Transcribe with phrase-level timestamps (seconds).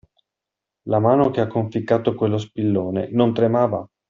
[0.87, 3.87] La mano che ha conficcato quello spillone non tremava!